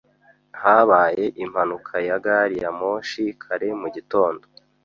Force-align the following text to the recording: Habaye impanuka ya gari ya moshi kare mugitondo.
Habaye 0.61 1.25
impanuka 1.43 1.95
ya 2.07 2.17
gari 2.25 2.55
ya 2.63 2.71
moshi 2.79 3.23
kare 3.41 3.69
mugitondo. 3.79 4.45